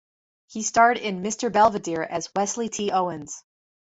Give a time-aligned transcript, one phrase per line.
[0.47, 1.51] He starred in "Mr.
[1.51, 2.89] Belvedere" as Wesley T.
[2.89, 3.43] Owens.